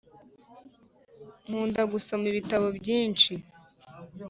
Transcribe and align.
nkunda 1.45 1.81
gusoma 1.91 2.25
ibitabo 2.31 2.67
byinshi 2.77 3.31